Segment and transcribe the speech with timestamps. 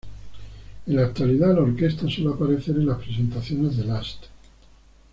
[0.87, 4.23] En la actualidad, la orquesta suele aparecer en las presentaciones de Last.